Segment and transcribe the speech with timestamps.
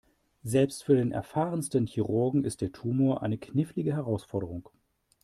[0.41, 4.67] Selbst für den erfahrensten Chirurgen ist der Tumor eine knifflige Herausforderung.